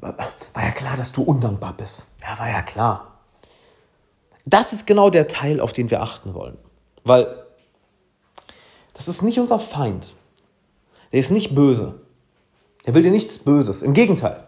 war 0.00 0.14
ja 0.62 0.72
klar, 0.72 0.96
dass 0.96 1.12
du 1.12 1.22
undankbar 1.22 1.72
bist. 1.72 2.08
Ja, 2.20 2.38
war 2.38 2.50
ja 2.50 2.62
klar. 2.62 3.12
Das 4.44 4.72
ist 4.72 4.86
genau 4.86 5.08
der 5.08 5.28
Teil, 5.28 5.60
auf 5.60 5.72
den 5.72 5.90
wir 5.90 6.02
achten 6.02 6.34
wollen. 6.34 6.58
Weil 7.04 7.46
das 8.94 9.08
ist 9.08 9.22
nicht 9.22 9.38
unser 9.38 9.58
Feind. 9.58 10.16
Der 11.12 11.20
ist 11.20 11.30
nicht 11.30 11.54
böse. 11.54 11.94
Der 12.86 12.94
will 12.94 13.02
dir 13.02 13.10
nichts 13.10 13.38
Böses. 13.38 13.82
Im 13.82 13.92
Gegenteil. 13.92 14.46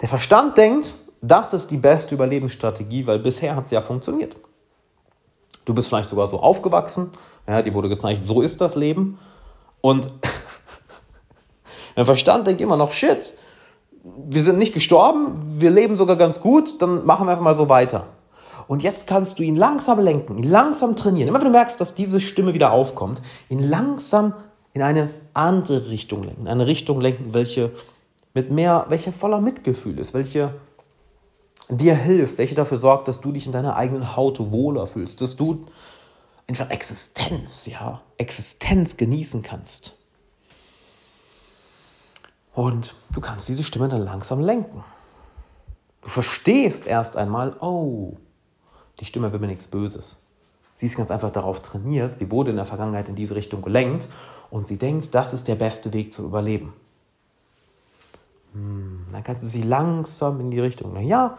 Der 0.00 0.08
Verstand 0.08 0.56
denkt, 0.56 0.94
das 1.20 1.52
ist 1.52 1.70
die 1.70 1.76
beste 1.76 2.14
Überlebensstrategie, 2.14 3.06
weil 3.06 3.18
bisher 3.18 3.54
hat 3.54 3.66
es 3.66 3.70
ja 3.70 3.80
funktioniert. 3.80 4.36
Du 5.64 5.74
bist 5.74 5.88
vielleicht 5.88 6.08
sogar 6.08 6.26
so 6.26 6.40
aufgewachsen, 6.40 7.12
ja, 7.46 7.62
dir 7.62 7.74
wurde 7.74 7.88
gezeigt, 7.88 8.24
so 8.24 8.40
ist 8.40 8.60
das 8.60 8.74
Leben. 8.74 9.18
Und 9.80 10.12
der 11.96 12.04
Verstand 12.04 12.46
denkt 12.46 12.60
immer 12.60 12.76
noch, 12.76 12.90
shit, 12.90 13.34
wir 14.02 14.42
sind 14.42 14.58
nicht 14.58 14.74
gestorben, 14.74 15.60
wir 15.60 15.70
leben 15.70 15.94
sogar 15.94 16.16
ganz 16.16 16.40
gut, 16.40 16.82
dann 16.82 17.06
machen 17.06 17.26
wir 17.26 17.30
einfach 17.30 17.44
mal 17.44 17.54
so 17.54 17.68
weiter. 17.68 18.08
Und 18.66 18.82
jetzt 18.82 19.06
kannst 19.06 19.38
du 19.38 19.42
ihn 19.44 19.54
langsam 19.54 20.00
lenken, 20.00 20.38
ihn 20.38 20.48
langsam 20.48 20.96
trainieren. 20.96 21.28
Immer 21.28 21.38
wenn 21.38 21.46
du 21.46 21.52
merkst, 21.52 21.80
dass 21.80 21.94
diese 21.94 22.20
Stimme 22.20 22.54
wieder 22.54 22.72
aufkommt, 22.72 23.22
ihn 23.48 23.58
langsam 23.60 24.34
in 24.72 24.82
eine 24.82 25.10
andere 25.34 25.88
Richtung 25.88 26.22
lenken, 26.22 26.48
eine 26.48 26.66
Richtung 26.66 27.00
lenken, 27.00 27.34
welche 27.34 27.72
mit 28.34 28.50
mehr, 28.50 28.86
welche 28.88 29.12
voller 29.12 29.40
Mitgefühl 29.40 29.98
ist, 29.98 30.14
welche 30.14 30.54
dir 31.68 31.94
hilft, 31.94 32.38
welche 32.38 32.54
dafür 32.54 32.78
sorgt, 32.78 33.08
dass 33.08 33.20
du 33.20 33.32
dich 33.32 33.46
in 33.46 33.52
deiner 33.52 33.76
eigenen 33.76 34.16
Haut 34.16 34.38
wohler 34.52 34.86
fühlst, 34.86 35.20
dass 35.20 35.36
du 35.36 35.66
einfach 36.46 36.70
Existenz, 36.70 37.66
ja, 37.66 38.00
Existenz 38.18 38.96
genießen 38.96 39.42
kannst. 39.42 39.96
Und 42.54 42.94
du 43.12 43.20
kannst 43.20 43.48
diese 43.48 43.62
Stimme 43.62 43.88
dann 43.88 44.02
langsam 44.02 44.40
lenken. 44.40 44.84
Du 46.02 46.08
verstehst 46.08 46.86
erst 46.86 47.16
einmal, 47.16 47.56
oh, 47.60 48.16
die 49.00 49.04
Stimme 49.04 49.32
will 49.32 49.40
mir 49.40 49.46
nichts 49.46 49.66
Böses. 49.66 50.21
Sie 50.74 50.86
ist 50.86 50.96
ganz 50.96 51.10
einfach 51.10 51.30
darauf 51.30 51.60
trainiert, 51.60 52.16
sie 52.16 52.30
wurde 52.30 52.50
in 52.50 52.56
der 52.56 52.64
Vergangenheit 52.64 53.08
in 53.08 53.14
diese 53.14 53.34
Richtung 53.34 53.62
gelenkt 53.62 54.08
und 54.50 54.66
sie 54.66 54.78
denkt, 54.78 55.14
das 55.14 55.32
ist 55.32 55.48
der 55.48 55.54
beste 55.54 55.92
Weg 55.92 56.12
zum 56.12 56.26
Überleben. 56.26 56.72
Hm, 58.54 59.06
dann 59.12 59.22
kannst 59.22 59.42
du 59.42 59.46
sie 59.46 59.62
langsam 59.62 60.40
in 60.40 60.50
die 60.50 60.60
Richtung. 60.60 60.98
Ja, 61.00 61.36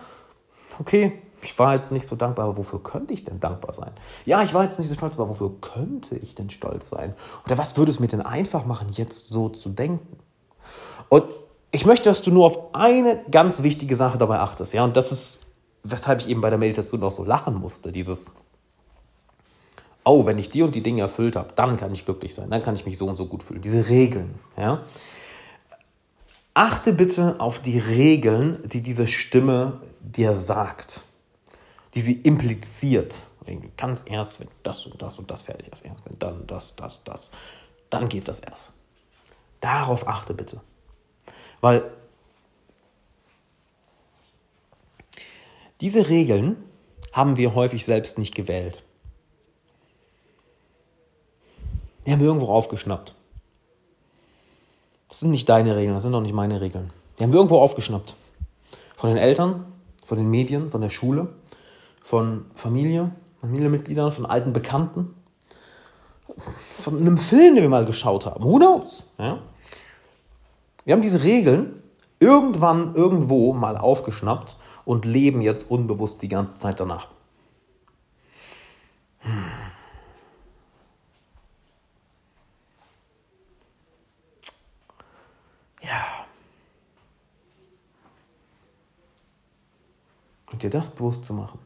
okay, 0.80 1.22
ich 1.42 1.58
war 1.60 1.74
jetzt 1.74 1.92
nicht 1.92 2.06
so 2.06 2.16
dankbar, 2.16 2.46
aber 2.46 2.58
wofür 2.58 2.82
könnte 2.82 3.13
ich 3.13 3.24
denn 3.24 3.40
dankbar 3.40 3.74
sein? 3.74 3.92
Ja, 4.25 4.42
ich 4.44 4.54
war 4.54 4.63
jetzt 4.63 4.80
nicht 4.80 4.88
so 4.88 4.94
stolz, 4.94 5.16
aber 5.16 5.30
wofür 5.30 5.52
könnte 5.62 6.16
ich 6.16 6.36
denn 6.36 6.50
stolz 6.50 6.90
sein? 6.90 7.13
Oder 7.46 7.58
was 7.58 7.78
würde 7.78 7.92
es 7.92 8.00
mir 8.00 8.08
denn 8.08 8.22
einfach 8.22 8.66
machen, 8.66 8.88
jetzt 8.92 9.30
so 9.30 9.50
zu 9.50 9.70
denken? 9.70 10.18
Und 11.10 11.25
ich 11.72 11.86
möchte, 11.86 12.10
dass 12.10 12.22
du 12.22 12.32
nur 12.32 12.46
auf 12.46 12.75
eine 12.75 13.24
ganz 13.30 13.63
wichtige 13.63 13.96
Sache 13.96 14.18
dabei 14.18 14.40
achtest, 14.40 14.74
ja, 14.74 14.84
und 14.84 14.96
das 14.96 15.12
ist, 15.12 15.46
weshalb 15.84 16.22
ich 16.22 16.30
eben 16.30 16.40
bei 16.40 16.50
der 16.50 16.60
Meditation 16.60 17.04
auch 17.04 17.12
so 17.12 17.24
lachen 17.24 17.56
musste, 17.56 17.92
dieses 17.92 18.34
oh, 20.03 20.25
wenn 20.25 20.38
ich 20.38 20.50
die 20.50 20.62
und 20.62 20.75
die 20.75 20.83
Dinge 20.83 21.01
erfüllt 21.01 21.36
habe, 21.36 21.53
dann 21.55 21.77
kann 21.77 21.93
ich 21.93 22.05
glücklich 22.05 22.36
sein, 22.36 22.50
dann 22.50 22.62
kann 22.62 22.75
ich 22.75 22.86
mich 22.86 22.98
so 22.98 23.07
und 23.07 23.15
so 23.15 23.25
gut 23.25 23.43
fühlen. 23.43 23.62
Diese 23.62 23.89
Regeln, 23.89 24.39
ja. 24.57 24.83
Achte 26.53 26.93
bitte 26.93 27.39
auf 27.39 27.60
die 27.60 27.79
Regeln, 27.79 28.60
die 28.67 28.81
diese 28.81 29.07
Stimme 29.07 29.81
dir 30.01 30.33
sagt, 30.33 31.03
die 31.95 32.01
sie 32.01 32.13
impliziert. 32.13 33.22
Ganz 33.75 34.05
erst, 34.07 34.39
wenn 34.39 34.48
das 34.62 34.86
und 34.86 35.01
das 35.01 35.19
und 35.19 35.29
das 35.29 35.43
fertig 35.43 35.72
ist, 35.72 35.83
erst 35.83 36.05
wenn 36.05 36.17
dann 36.19 36.48
das, 36.48 36.75
das, 36.75 37.03
das, 37.03 37.31
dann 37.89 38.07
geht 38.07 38.27
das 38.27 38.39
erst. 38.39 38.72
Darauf 39.60 40.07
achte 40.07 40.33
bitte. 40.33 40.62
Weil 41.60 41.83
diese 45.81 46.07
Regeln 46.07 46.57
haben 47.12 47.36
wir 47.38 47.55
häufig 47.55 47.83
selbst 47.86 48.17
nicht 48.17 48.36
gewählt. 48.36 48.83
Die 52.13 52.17
haben 52.17 52.25
wir 52.25 52.27
irgendwo 52.27 52.53
aufgeschnappt. 52.53 53.15
Das 55.10 55.22
sind 55.22 55.32
nicht 55.32 55.50
deine 55.50 55.75
Regeln, 55.75 55.96
das 55.96 56.03
sind 56.03 56.13
auch 56.13 56.22
nicht 56.22 56.36
meine 56.36 56.62
Regeln. 56.62 56.91
Die 57.17 57.24
haben 57.24 57.34
wir 57.34 57.39
irgendwo 57.39 57.58
aufgeschnappt. 57.58 58.15
Von 58.96 59.10
den 59.10 59.17
Eltern, 59.17 59.65
von 60.05 60.20
den 60.20 60.29
Medien, 60.29 60.70
von 60.70 60.82
der 60.82 60.89
Schule, 60.89 61.29
von 62.03 62.46
Familie, 62.53 63.10
Familienmitgliedern, 63.41 64.12
von 64.12 64.27
alten 64.27 64.53
Bekannten, 64.53 65.15
von 66.70 67.00
einem 67.00 67.17
Film, 67.17 67.55
den 67.55 67.63
wir 67.63 67.70
mal 67.70 67.86
geschaut 67.86 68.27
haben. 68.27 68.43
Who 68.43 68.58
knows? 68.58 69.05
Ja? 69.17 69.39
Wir 70.86 70.93
haben 70.93 71.01
diese 71.01 71.24
Regeln 71.24 71.82
irgendwann 72.20 72.93
irgendwo 72.93 73.53
mal 73.53 73.75
aufgeschnappt 73.75 74.55
und 74.86 75.05
leben 75.05 75.41
jetzt 75.41 75.72
unbewusst 75.72 76.22
die 76.22 76.27
ganze 76.27 76.60
Zeit 76.60 76.79
danach. 76.79 77.08
Dir 90.63 90.70
das 90.70 90.89
bewusst 90.89 91.25
zu 91.25 91.34
machen. 91.34 91.60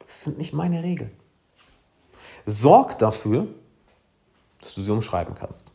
Das 0.00 0.24
sind 0.24 0.38
nicht 0.38 0.52
meine 0.52 0.82
Regeln. 0.82 1.12
Sorg 2.46 2.98
dafür, 2.98 3.46
dass 4.60 4.74
du 4.74 4.82
sie 4.82 4.90
umschreiben 4.90 5.34
kannst. 5.34 5.72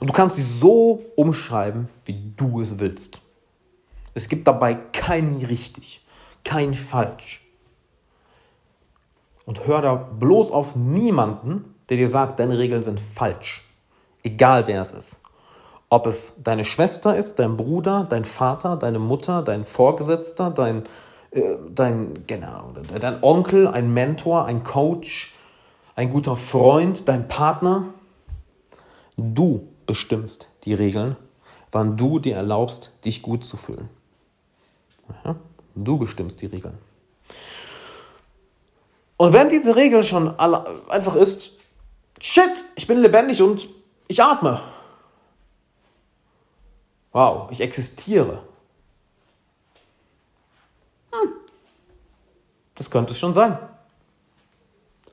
Und 0.00 0.08
du 0.08 0.12
kannst 0.12 0.36
sie 0.36 0.42
so 0.42 1.04
umschreiben, 1.16 1.88
wie 2.04 2.32
du 2.36 2.60
es 2.60 2.78
willst. 2.78 3.20
Es 4.14 4.28
gibt 4.28 4.46
dabei 4.46 4.74
kein 4.74 5.36
richtig, 5.38 6.04
kein 6.44 6.74
falsch. 6.74 7.42
Und 9.44 9.66
hör 9.66 9.82
da 9.82 9.94
bloß 9.94 10.52
auf 10.52 10.76
niemanden, 10.76 11.74
der 11.88 11.96
dir 11.96 12.08
sagt, 12.08 12.38
deine 12.40 12.58
Regeln 12.58 12.82
sind 12.82 13.00
falsch. 13.00 13.62
Egal 14.22 14.66
wer 14.66 14.80
es 14.80 14.92
ist. 14.92 15.23
Ob 15.94 16.08
es 16.08 16.32
deine 16.42 16.64
Schwester 16.64 17.16
ist, 17.16 17.38
dein 17.38 17.56
Bruder, 17.56 18.04
dein 18.10 18.24
Vater, 18.24 18.76
deine 18.76 18.98
Mutter, 18.98 19.42
dein 19.42 19.64
Vorgesetzter, 19.64 20.50
dein, 20.50 20.82
äh, 21.30 21.40
dein, 21.72 22.26
genau, 22.26 22.72
dein 22.98 23.22
Onkel, 23.22 23.68
ein 23.68 23.94
Mentor, 23.94 24.44
ein 24.44 24.64
Coach, 24.64 25.32
ein 25.94 26.10
guter 26.10 26.34
Freund, 26.34 27.06
dein 27.08 27.28
Partner. 27.28 27.84
Du 29.16 29.68
bestimmst 29.86 30.48
die 30.64 30.74
Regeln, 30.74 31.14
wann 31.70 31.96
du 31.96 32.18
dir 32.18 32.34
erlaubst, 32.34 32.90
dich 33.04 33.22
gut 33.22 33.44
zu 33.44 33.56
fühlen. 33.56 33.88
Ja? 35.24 35.36
Du 35.76 35.96
bestimmst 35.96 36.42
die 36.42 36.46
Regeln. 36.46 36.76
Und 39.16 39.32
wenn 39.32 39.48
diese 39.48 39.76
Regel 39.76 40.02
schon 40.02 40.36
einfach 40.40 41.14
ist, 41.14 41.52
shit, 42.20 42.64
ich 42.74 42.88
bin 42.88 42.98
lebendig 42.98 43.40
und 43.40 43.68
ich 44.08 44.20
atme. 44.20 44.60
Wow, 47.14 47.48
ich 47.52 47.60
existiere. 47.60 48.42
Hm. 51.12 51.30
Das 52.74 52.90
könnte 52.90 53.12
es 53.12 53.18
schon 53.20 53.32
sein. 53.32 53.56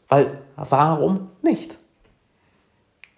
Weil, 0.08 0.42
warum 0.56 1.30
nicht? 1.44 1.78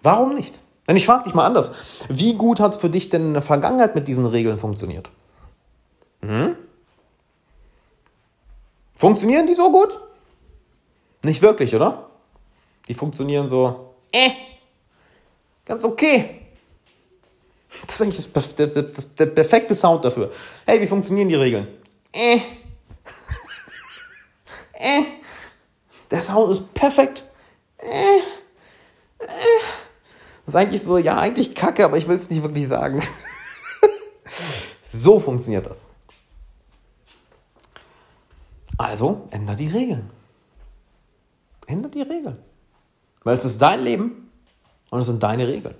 Warum 0.01 0.33
nicht? 0.35 0.59
Denn 0.85 0.97
ich 0.97 1.05
frage 1.05 1.23
dich 1.23 1.33
mal 1.33 1.45
anders. 1.45 1.73
Wie 2.09 2.33
gut 2.33 2.59
hat 2.59 2.73
es 2.73 2.77
für 2.77 2.89
dich 2.89 3.09
denn 3.09 3.27
in 3.27 3.33
der 3.33 3.41
Vergangenheit 3.41 3.95
mit 3.95 4.09
diesen 4.09 4.25
Regeln 4.25 4.59
funktioniert? 4.59 5.09
Hm? 6.21 6.57
Funktionieren 8.93 9.47
die 9.47 9.53
so 9.53 9.71
gut? 9.71 9.97
Nicht 11.23 11.41
wirklich, 11.41 11.73
oder? 11.73 12.09
Die 12.89 12.93
funktionieren 12.93 13.47
so, 13.47 13.95
äh, 14.11 14.31
ganz 15.63 15.85
okay. 15.85 16.42
Das 17.85 17.95
ist 17.95 18.01
eigentlich 18.01 18.31
das, 18.31 18.55
das, 18.55 18.73
das, 18.73 19.15
der 19.15 19.25
perfekte 19.27 19.75
Sound 19.75 20.05
dafür. 20.05 20.31
Hey, 20.65 20.79
wie 20.79 20.87
funktionieren 20.87 21.27
die 21.27 21.35
Regeln? 21.35 21.67
Äh. 22.13 22.35
äh. 24.73 25.03
Der 26.11 26.21
Sound 26.21 26.51
ist 26.51 26.73
perfekt. 26.73 27.25
Äh. 27.77 28.19
Äh. 29.19 29.25
Das 30.45 30.53
ist 30.53 30.55
eigentlich 30.55 30.83
so, 30.83 30.97
ja, 30.97 31.17
eigentlich 31.17 31.55
kacke, 31.55 31.85
aber 31.85 31.97
ich 31.97 32.07
will 32.07 32.15
es 32.15 32.29
nicht 32.29 32.43
wirklich 32.43 32.67
sagen. 32.67 33.01
so 34.83 35.19
funktioniert 35.19 35.65
das. 35.65 35.87
Also 38.77 39.27
ändert 39.31 39.59
die 39.59 39.69
Regeln. 39.69 40.09
Ändert 41.67 41.95
die 41.95 42.01
Regeln. 42.01 42.37
Weil 43.23 43.37
es 43.37 43.45
ist 43.45 43.61
dein 43.61 43.81
Leben 43.81 44.29
und 44.89 44.99
es 44.99 45.05
sind 45.05 45.23
deine 45.23 45.47
Regeln. 45.47 45.75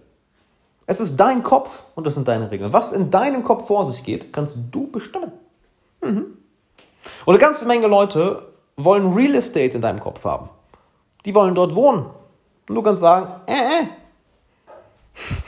Es 0.86 1.00
ist 1.00 1.18
dein 1.18 1.44
Kopf 1.44 1.86
und 1.96 2.06
es 2.08 2.16
sind 2.16 2.28
deine 2.28 2.52
Regeln. 2.52 2.74
Was 2.74 2.92
in 2.92 3.10
deinem 3.10 3.44
Kopf 3.44 3.68
vor 3.68 3.86
sich 3.86 4.04
geht, 4.04 4.34
kannst 4.34 4.58
du 4.72 4.88
bestimmen. 4.92 5.32
Mhm. 6.02 6.38
Und 7.26 7.34
eine 7.34 7.40
ganze 7.40 7.66
Menge 7.66 7.88
Leute 7.88 8.54
wollen 8.76 9.14
Real 9.14 9.36
Estate 9.36 9.76
in 9.76 9.82
deinem 9.82 10.00
Kopf 10.00 10.26
haben. 10.26 10.50
Die 11.26 11.34
wollen 11.34 11.56
dort 11.56 11.76
wohnen. 11.76 12.06
Und 12.68 12.76
du 12.76 12.82
kannst 12.82 13.02
sagen, 13.02 13.28
äh, 13.48 13.54
äh. 13.54 13.88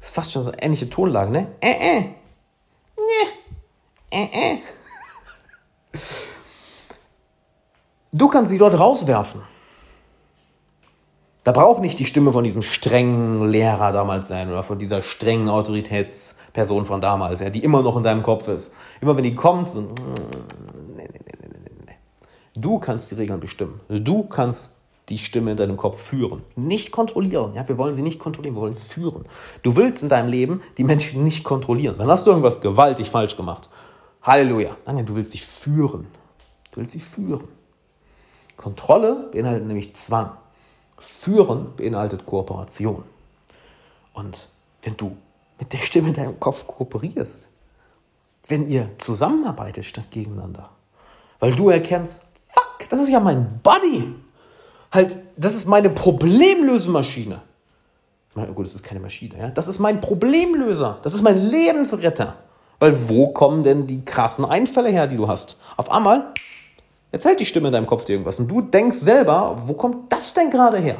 Das 0.00 0.08
ist 0.08 0.14
fast 0.16 0.32
schon 0.32 0.42
so 0.42 0.50
eine 0.50 0.62
ähnliche 0.62 0.90
Tonlage, 0.90 1.30
ne? 1.30 1.46
Äh, 1.60 1.70
äh. 1.70 2.00
Nee. 2.96 3.28
Äh, 4.10 4.54
äh. 4.54 4.58
Du 8.14 8.28
kannst 8.28 8.50
sie 8.50 8.58
dort 8.58 8.78
rauswerfen. 8.78 9.40
Da 11.44 11.50
braucht 11.50 11.80
nicht 11.80 11.98
die 11.98 12.04
Stimme 12.04 12.32
von 12.32 12.44
diesem 12.44 12.62
strengen 12.62 13.48
Lehrer 13.48 13.90
damals 13.90 14.28
sein 14.28 14.48
oder 14.48 14.62
von 14.62 14.78
dieser 14.78 15.02
strengen 15.02 15.48
Autoritätsperson 15.48 16.86
von 16.86 17.00
damals, 17.00 17.40
ja, 17.40 17.50
die 17.50 17.64
immer 17.64 17.82
noch 17.82 17.96
in 17.96 18.04
deinem 18.04 18.22
Kopf 18.22 18.46
ist. 18.46 18.72
Immer 19.00 19.16
wenn 19.16 19.24
die 19.24 19.34
kommt, 19.34 19.68
so, 19.68 19.80
nee, 19.80 19.88
nee, 20.96 21.08
nee, 21.12 21.18
nee, 21.42 21.70
nee. 21.86 21.96
du 22.54 22.78
kannst 22.78 23.10
die 23.10 23.16
Regeln 23.16 23.40
bestimmen. 23.40 23.80
Du 23.88 24.22
kannst 24.22 24.70
die 25.08 25.18
Stimme 25.18 25.50
in 25.50 25.56
deinem 25.56 25.76
Kopf 25.76 26.00
führen. 26.00 26.42
Nicht 26.54 26.92
kontrollieren. 26.92 27.54
Ja, 27.54 27.68
wir 27.68 27.76
wollen 27.76 27.94
sie 27.94 28.02
nicht 28.02 28.20
kontrollieren, 28.20 28.54
wir 28.54 28.62
wollen 28.62 28.76
führen. 28.76 29.24
Du 29.64 29.74
willst 29.74 30.04
in 30.04 30.08
deinem 30.08 30.28
Leben 30.28 30.62
die 30.78 30.84
Menschen 30.84 31.24
nicht 31.24 31.42
kontrollieren. 31.42 31.96
Dann 31.98 32.06
hast 32.08 32.24
du 32.24 32.30
irgendwas 32.30 32.60
gewaltig 32.60 33.10
falsch 33.10 33.36
gemacht. 33.36 33.68
Halleluja. 34.22 34.76
Nein, 34.86 35.04
du 35.04 35.16
willst 35.16 35.32
sie 35.32 35.38
führen. 35.38 36.06
Du 36.70 36.76
willst 36.76 36.92
sie 36.92 37.00
führen. 37.00 37.48
Kontrolle 38.56 39.28
beinhaltet 39.32 39.66
nämlich 39.66 39.96
Zwang. 39.96 40.30
Führen 41.02 41.74
beinhaltet 41.76 42.24
Kooperation. 42.26 43.02
Und 44.14 44.48
wenn 44.82 44.96
du 44.96 45.16
mit 45.58 45.72
der 45.72 45.78
Stimme 45.78 46.08
in 46.08 46.14
deinem 46.14 46.38
Kopf 46.38 46.66
kooperierst, 46.66 47.50
wenn 48.46 48.68
ihr 48.68 48.90
zusammenarbeitet 48.98 49.84
statt 49.84 50.10
gegeneinander, 50.10 50.70
weil 51.40 51.54
du 51.54 51.70
erkennst, 51.70 52.24
fuck, 52.44 52.88
das 52.88 53.00
ist 53.00 53.08
ja 53.08 53.20
mein 53.20 53.60
Buddy. 53.62 54.14
Halt, 54.92 55.16
das 55.36 55.54
ist 55.54 55.66
meine 55.66 55.90
Problemlösemaschine. 55.90 57.42
Na 58.34 58.44
gut, 58.46 58.66
das 58.66 58.74
ist 58.74 58.82
keine 58.82 59.00
Maschine, 59.00 59.38
ja. 59.38 59.50
Das 59.50 59.68
ist 59.68 59.78
mein 59.78 60.00
Problemlöser. 60.00 60.98
Das 61.02 61.14
ist 61.14 61.22
mein 61.22 61.36
Lebensretter. 61.36 62.36
Weil 62.78 63.08
wo 63.08 63.28
kommen 63.28 63.62
denn 63.62 63.86
die 63.86 64.04
krassen 64.04 64.44
Einfälle 64.44 64.90
her, 64.90 65.06
die 65.06 65.16
du 65.16 65.28
hast? 65.28 65.56
Auf 65.76 65.90
einmal 65.90 66.32
erzählt 67.12 67.38
die 67.38 67.46
Stimme 67.46 67.68
in 67.68 67.72
deinem 67.74 67.86
Kopf 67.86 68.04
dir 68.04 68.14
irgendwas 68.14 68.40
und 68.40 68.48
du 68.48 68.60
denkst 68.62 68.96
selber, 68.96 69.56
wo 69.66 69.74
kommt 69.74 70.12
das 70.12 70.34
denn 70.34 70.50
gerade 70.50 70.78
her? 70.78 70.96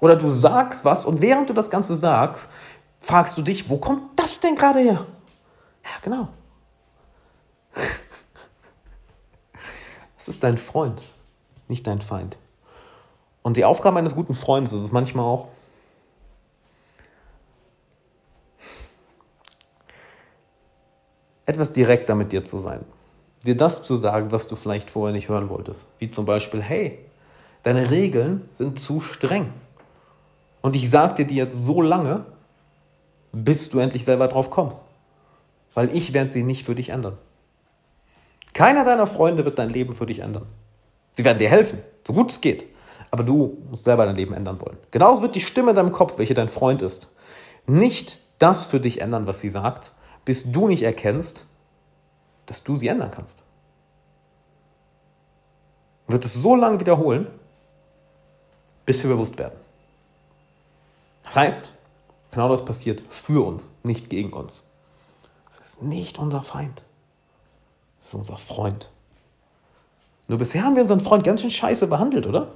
Oder 0.00 0.16
du 0.16 0.28
sagst 0.28 0.84
was 0.84 1.06
und 1.06 1.20
während 1.20 1.48
du 1.48 1.54
das 1.54 1.70
Ganze 1.70 1.94
sagst, 1.94 2.50
fragst 2.98 3.38
du 3.38 3.42
dich, 3.42 3.68
wo 3.70 3.78
kommt 3.78 4.02
das 4.16 4.40
denn 4.40 4.56
gerade 4.56 4.80
her? 4.80 5.06
Ja, 5.84 5.90
genau. 6.02 6.28
Es 10.20 10.26
ist 10.26 10.42
dein 10.42 10.58
Freund, 10.58 11.00
nicht 11.68 11.86
dein 11.86 12.00
Feind. 12.00 12.36
Und 13.42 13.56
die 13.56 13.64
Aufgabe 13.64 14.00
eines 14.00 14.16
guten 14.16 14.34
Freundes 14.34 14.72
ist 14.72 14.82
es 14.82 14.90
manchmal 14.90 15.24
auch, 15.24 15.46
etwas 21.46 21.72
direkter 21.72 22.16
mit 22.16 22.32
dir 22.32 22.42
zu 22.42 22.58
sein. 22.58 22.84
Dir 23.44 23.56
das 23.56 23.82
zu 23.82 23.96
sagen, 23.96 24.32
was 24.32 24.48
du 24.48 24.56
vielleicht 24.56 24.90
vorher 24.90 25.14
nicht 25.14 25.28
hören 25.28 25.48
wolltest. 25.48 25.86
Wie 25.98 26.10
zum 26.10 26.26
Beispiel, 26.26 26.60
hey, 26.60 26.98
deine 27.62 27.90
Regeln 27.90 28.48
sind 28.52 28.80
zu 28.80 29.00
streng. 29.00 29.52
Und 30.60 30.74
ich 30.74 30.90
sage 30.90 31.14
dir 31.14 31.26
die 31.26 31.36
jetzt 31.36 31.56
so 31.56 31.80
lange, 31.80 32.24
bis 33.32 33.70
du 33.70 33.78
endlich 33.78 34.04
selber 34.04 34.28
drauf 34.28 34.50
kommst. 34.50 34.84
Weil 35.74 35.94
ich 35.94 36.12
werde 36.12 36.30
sie 36.30 36.42
nicht 36.42 36.64
für 36.64 36.74
dich 36.74 36.88
ändern. 36.88 37.16
Keiner 38.54 38.84
deiner 38.84 39.06
Freunde 39.06 39.44
wird 39.44 39.58
dein 39.58 39.70
Leben 39.70 39.94
für 39.94 40.06
dich 40.06 40.18
ändern. 40.18 40.46
Sie 41.12 41.24
werden 41.24 41.38
dir 41.38 41.48
helfen, 41.48 41.78
so 42.06 42.12
gut 42.12 42.30
es 42.32 42.40
geht. 42.40 42.66
Aber 43.10 43.22
du 43.22 43.58
musst 43.70 43.84
selber 43.84 44.04
dein 44.04 44.16
Leben 44.16 44.34
ändern 44.34 44.60
wollen. 44.60 44.76
Genauso 44.90 45.22
wird 45.22 45.34
die 45.34 45.40
Stimme 45.40 45.70
in 45.70 45.76
deinem 45.76 45.92
Kopf, 45.92 46.18
welche 46.18 46.34
dein 46.34 46.48
Freund 46.48 46.82
ist, 46.82 47.12
nicht 47.66 48.18
das 48.38 48.66
für 48.66 48.80
dich 48.80 49.00
ändern, 49.00 49.26
was 49.26 49.40
sie 49.40 49.48
sagt, 49.48 49.92
bis 50.24 50.50
du 50.50 50.68
nicht 50.68 50.82
erkennst, 50.82 51.46
dass 52.48 52.64
du 52.64 52.76
sie 52.76 52.88
ändern 52.88 53.10
kannst. 53.10 53.42
Wird 56.06 56.24
es 56.24 56.34
so 56.34 56.56
lange 56.56 56.80
wiederholen, 56.80 57.28
bis 58.86 59.02
wir 59.02 59.10
bewusst 59.10 59.38
werden. 59.38 59.58
Das 61.22 61.36
heißt, 61.36 61.72
genau 62.30 62.48
das 62.48 62.64
passiert 62.64 63.02
für 63.12 63.46
uns, 63.46 63.72
nicht 63.82 64.08
gegen 64.08 64.32
uns. 64.32 64.66
Es 65.50 65.58
ist 65.60 65.82
nicht 65.82 66.18
unser 66.18 66.42
Feind. 66.42 66.84
Es 67.98 68.06
ist 68.06 68.14
unser 68.14 68.38
Freund. 68.38 68.90
Nur 70.26 70.38
bisher 70.38 70.64
haben 70.64 70.74
wir 70.74 70.82
unseren 70.82 71.00
Freund 71.00 71.24
ganz 71.24 71.42
schön 71.42 71.50
scheiße 71.50 71.86
behandelt, 71.86 72.26
oder? 72.26 72.52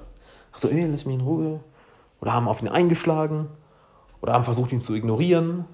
Ach 0.51 0.57
so, 0.57 0.69
ey, 0.69 0.87
lass 0.87 1.05
mich 1.05 1.15
in 1.15 1.21
Ruhe. 1.21 1.59
Oder 2.21 2.33
haben 2.33 2.47
auf 2.47 2.61
ihn 2.61 2.67
eingeschlagen. 2.67 3.47
Oder 4.21 4.33
haben 4.33 4.43
versucht, 4.43 4.71
ihn 4.71 4.81
zu 4.81 4.95
ignorieren. 4.95 5.65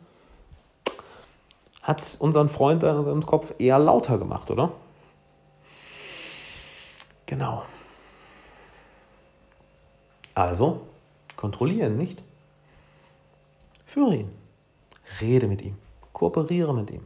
Hat 1.82 2.18
unseren 2.20 2.50
Freund 2.50 2.84
in 2.84 3.04
seinem 3.04 3.26
Kopf 3.26 3.54
eher 3.58 3.80
lauter 3.80 4.18
gemacht, 4.18 4.52
oder? 4.52 4.72
Genau. 7.26 7.64
Also, 10.36 10.82
kontrollieren 11.36 11.98
nicht. 11.98 12.24
Führe 13.86 14.16
ihn. 14.16 14.32
Rede 15.22 15.48
mit 15.48 15.62
ihm. 15.62 15.78
Kooperiere 16.14 16.74
mit 16.74 16.92
ihm. 16.92 17.06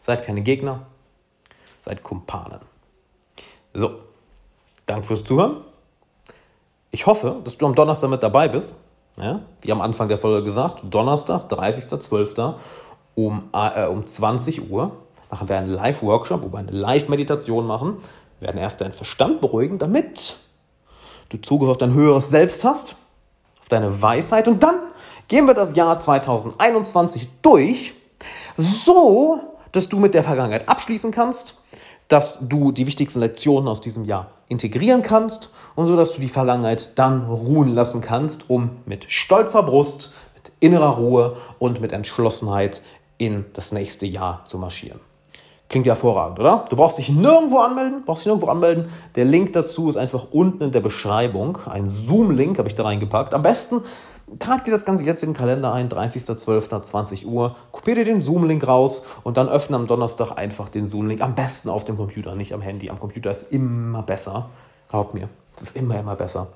Seid 0.00 0.24
keine 0.24 0.42
Gegner, 0.42 0.86
seid 1.80 2.02
Kumpanen. 2.02 2.60
So, 3.74 4.00
danke 4.86 5.06
fürs 5.06 5.24
Zuhören. 5.24 5.62
Ich 6.92 7.06
hoffe, 7.06 7.40
dass 7.44 7.56
du 7.56 7.66
am 7.66 7.74
Donnerstag 7.74 8.10
mit 8.10 8.22
dabei 8.22 8.48
bist. 8.48 8.76
Ja, 9.18 9.40
wie 9.62 9.72
am 9.72 9.80
Anfang 9.80 10.08
der 10.08 10.18
Folge 10.18 10.44
gesagt, 10.44 10.82
Donnerstag, 10.90 11.50
30.12. 11.50 12.54
Um, 13.14 13.48
äh, 13.54 13.86
um 13.86 14.04
20 14.04 14.70
Uhr 14.70 14.92
machen 15.30 15.48
wir 15.48 15.56
einen 15.56 15.70
Live-Workshop, 15.70 16.44
wo 16.44 16.52
wir 16.52 16.58
eine 16.58 16.70
Live-Meditation 16.70 17.66
machen. 17.66 17.96
Wir 18.40 18.48
werden 18.48 18.58
erst 18.58 18.82
deinen 18.82 18.92
Verstand 18.92 19.40
beruhigen, 19.40 19.78
damit 19.78 20.38
du 21.30 21.38
Zugriff 21.38 21.70
auf 21.70 21.78
dein 21.78 21.94
höheres 21.94 22.28
Selbst 22.28 22.62
hast, 22.62 22.96
auf 23.60 23.68
deine 23.68 24.02
Weisheit 24.02 24.48
und 24.48 24.62
dann 24.62 24.78
gehen 25.28 25.46
wir 25.46 25.54
das 25.54 25.74
Jahr 25.74 25.98
2021 25.98 27.28
durch, 27.40 27.94
so 28.56 29.40
dass 29.72 29.88
du 29.88 29.98
mit 29.98 30.14
der 30.14 30.22
Vergangenheit 30.22 30.68
abschließen 30.68 31.10
kannst, 31.10 31.54
dass 32.08 32.38
du 32.40 32.72
die 32.72 32.86
wichtigsten 32.86 33.20
Lektionen 33.20 33.68
aus 33.68 33.80
diesem 33.80 34.04
Jahr 34.04 34.30
integrieren 34.48 35.02
kannst 35.02 35.50
und 35.74 35.86
so 35.86 35.96
dass 35.96 36.14
du 36.14 36.20
die 36.20 36.28
Vergangenheit 36.28 36.92
dann 36.96 37.24
ruhen 37.24 37.74
lassen 37.74 38.00
kannst, 38.00 38.48
um 38.48 38.78
mit 38.86 39.06
stolzer 39.08 39.62
Brust, 39.62 40.12
mit 40.34 40.52
innerer 40.60 40.96
Ruhe 40.96 41.36
und 41.58 41.80
mit 41.80 41.92
Entschlossenheit 41.92 42.82
in 43.18 43.46
das 43.54 43.72
nächste 43.72 44.06
Jahr 44.06 44.44
zu 44.44 44.58
marschieren. 44.58 45.00
Klingt 45.68 45.84
ja 45.86 45.94
hervorragend, 45.94 46.38
oder? 46.38 46.64
Du 46.70 46.76
brauchst 46.76 46.98
dich 46.98 47.10
nirgendwo 47.10 47.58
anmelden, 47.58 48.04
brauchst 48.04 48.24
dich 48.24 48.26
nirgendwo 48.26 48.50
anmelden. 48.50 48.88
Der 49.16 49.24
Link 49.24 49.52
dazu 49.52 49.88
ist 49.88 49.96
einfach 49.96 50.28
unten 50.30 50.62
in 50.62 50.70
der 50.70 50.80
Beschreibung. 50.80 51.58
Ein 51.68 51.90
Zoom-Link 51.90 52.58
habe 52.58 52.68
ich 52.68 52.76
da 52.76 52.84
reingepackt. 52.84 53.34
Am 53.34 53.42
besten 53.42 53.82
trag 54.38 54.62
dir 54.62 54.70
das 54.70 54.84
Ganze 54.84 55.04
jetzt 55.04 55.24
in 55.24 55.30
den 55.30 55.36
Kalender 55.36 55.72
ein, 55.72 55.88
30.12.20 55.88 57.26
Uhr. 57.26 57.56
Kopier 57.72 57.96
dir 57.96 58.04
den 58.04 58.20
Zoom-Link 58.20 58.66
raus 58.66 59.02
und 59.24 59.36
dann 59.36 59.48
öffne 59.48 59.74
am 59.74 59.88
Donnerstag 59.88 60.38
einfach 60.38 60.68
den 60.68 60.86
Zoom-Link. 60.86 61.20
Am 61.20 61.34
besten 61.34 61.68
auf 61.68 61.84
dem 61.84 61.96
Computer, 61.96 62.36
nicht 62.36 62.54
am 62.54 62.60
Handy. 62.60 62.88
Am 62.88 63.00
Computer 63.00 63.32
ist 63.32 63.52
immer 63.52 64.02
besser. 64.02 64.48
Glaub 64.88 65.14
mir, 65.14 65.28
es 65.56 65.62
ist 65.62 65.76
immer, 65.76 65.98
immer 65.98 66.14
besser. 66.14 66.46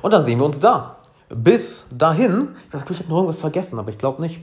Und 0.00 0.12
dann 0.12 0.24
sehen 0.24 0.38
wir 0.38 0.46
uns 0.46 0.60
da. 0.60 0.96
Bis 1.28 1.88
dahin, 1.92 2.54
ich 2.68 2.74
weiß 2.74 2.82
nicht, 2.82 2.90
ich 2.92 2.98
habe 3.00 3.10
noch 3.10 3.16
irgendwas 3.16 3.40
vergessen, 3.40 3.78
aber 3.78 3.90
ich 3.90 3.98
glaube 3.98 4.22
nicht. 4.22 4.40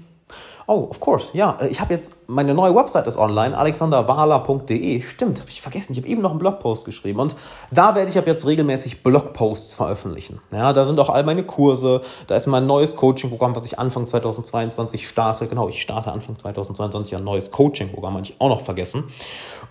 Oh, 0.66 0.88
of 0.90 1.00
course, 1.00 1.36
ja. 1.38 1.58
Äh, 1.60 1.68
ich 1.68 1.82
habe 1.82 1.94
jetzt, 1.94 2.30
meine 2.30 2.54
neue 2.54 2.74
Website 2.74 3.08
ist 3.08 3.18
online, 3.18 3.58
alexanderwahler.de. 3.58 5.02
Stimmt, 5.02 5.42
habe 5.42 5.50
ich 5.50 5.62
vergessen. 5.62 5.94
Ich 5.94 6.00
habe 6.00 6.08
eben 6.08 6.22
noch 6.22 6.32
einen 6.32 6.40
Blogpost 6.40 6.86
geschrieben. 6.86 7.20
Und 7.20 7.36
da 7.72 7.96
werde 7.96 8.10
ich 8.10 8.18
ab 8.18 8.28
jetzt 8.28 8.46
regelmäßig 8.48 9.04
Blogposts 9.04 9.76
veröffentlichen. 9.76 10.40
Ja, 10.52 10.72
da 10.72 10.86
sind 10.86 11.00
auch 11.00 11.10
all 11.10 11.24
meine 11.24 11.44
Kurse. 11.44 12.02
Da 12.28 12.36
ist 12.36 12.48
mein 12.48 12.66
neues 12.66 12.96
Coaching-Programm, 12.96 13.56
was 13.56 13.66
ich 13.66 13.78
Anfang 13.78 14.08
2022 14.08 15.08
starte. 15.08 15.48
Genau, 15.48 15.68
ich 15.68 15.82
starte 15.82 16.12
Anfang 16.12 16.38
2022 16.38 17.16
ein 17.16 17.24
neues 17.24 17.52
Coaching-Programm, 17.52 18.16
hatte 18.16 18.32
ich 18.32 18.40
auch 18.40 18.50
noch 18.50 18.62
vergessen. 18.62 19.04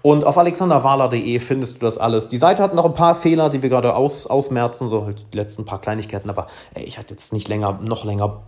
Und 0.02 0.26
auf 0.26 0.36
alexanderwahler.de 0.36 1.38
findest 1.38 1.76
du 1.76 1.86
das 1.86 1.96
alles. 1.96 2.28
Die 2.28 2.36
Seite 2.36 2.62
hat 2.62 2.74
noch 2.74 2.84
ein 2.84 2.94
paar 2.94 3.14
Fehler, 3.14 3.48
die 3.48 3.62
wir 3.62 3.70
gerade 3.70 3.94
aus, 3.94 4.26
ausmerzen, 4.26 4.90
so 4.90 5.04
halt 5.04 5.26
die 5.32 5.36
letzten 5.36 5.64
paar 5.64 5.80
Kleinigkeiten. 5.80 6.28
Aber 6.28 6.48
ey, 6.74 6.84
ich 6.84 6.98
hatte 6.98 7.14
jetzt 7.14 7.32
nicht 7.32 7.48
länger, 7.48 7.78
noch 7.82 8.04
länger 8.04 8.42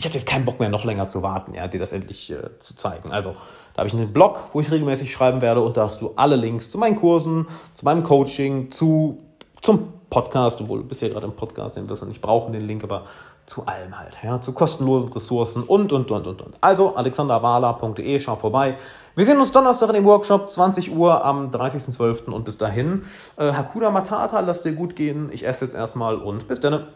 ich 0.00 0.06
hatte 0.06 0.14
jetzt 0.16 0.26
keinen 0.26 0.46
Bock 0.46 0.58
mehr, 0.58 0.70
noch 0.70 0.84
länger 0.84 1.08
zu 1.08 1.22
warten, 1.22 1.52
ja, 1.52 1.68
dir 1.68 1.78
das 1.78 1.92
endlich 1.92 2.30
äh, 2.30 2.58
zu 2.58 2.74
zeigen. 2.74 3.12
Also, 3.12 3.34
da 3.74 3.80
habe 3.80 3.88
ich 3.88 3.92
einen 3.92 4.14
Blog, 4.14 4.48
wo 4.52 4.60
ich 4.60 4.70
regelmäßig 4.70 5.12
schreiben 5.12 5.42
werde 5.42 5.60
und 5.60 5.76
da 5.76 5.84
hast 5.84 6.00
du 6.00 6.12
alle 6.16 6.36
Links 6.36 6.70
zu 6.70 6.78
meinen 6.78 6.96
Kursen, 6.96 7.46
zu 7.74 7.84
meinem 7.84 8.02
Coaching, 8.02 8.70
zu, 8.70 9.18
zum 9.60 9.92
Podcast, 10.08 10.62
obwohl 10.62 10.78
du 10.78 10.86
bist 10.86 11.02
ja 11.02 11.08
gerade 11.08 11.26
im 11.26 11.34
Podcast, 11.34 11.76
den 11.76 11.86
wirst 11.90 12.00
du 12.00 12.06
nicht 12.06 12.22
brauchen, 12.22 12.54
den 12.54 12.66
Link, 12.66 12.82
aber 12.82 13.04
zu 13.44 13.66
allem 13.66 13.98
halt, 13.98 14.16
ja, 14.22 14.40
zu 14.40 14.52
kostenlosen 14.52 15.12
Ressourcen 15.12 15.64
und, 15.64 15.92
und, 15.92 16.10
und, 16.10 16.26
und, 16.26 16.40
und. 16.40 16.56
Also, 16.62 16.96
alexanderwala.de, 16.96 18.20
schau 18.20 18.36
vorbei. 18.36 18.78
Wir 19.14 19.26
sehen 19.26 19.38
uns 19.38 19.52
Donnerstag 19.52 19.90
in 19.90 19.96
dem 19.96 20.04
Workshop, 20.06 20.48
20 20.48 20.96
Uhr 20.96 21.22
am 21.22 21.50
30.12. 21.50 22.30
und 22.30 22.44
bis 22.44 22.56
dahin, 22.56 23.02
äh, 23.36 23.52
Hakuna 23.52 23.90
Matata, 23.90 24.40
lass 24.40 24.62
dir 24.62 24.72
gut 24.72 24.96
gehen. 24.96 25.28
Ich 25.30 25.46
esse 25.46 25.66
jetzt 25.66 25.74
erstmal 25.74 26.16
und 26.16 26.48
bis 26.48 26.58
dann. 26.58 26.86